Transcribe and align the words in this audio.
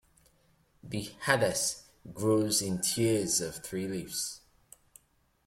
The 0.83 1.11
"hadass" 1.27 1.83
grows 2.11 2.63
in 2.63 2.81
tiers 2.81 3.39
of 3.39 3.57
three 3.57 3.87
leaves. 3.87 4.41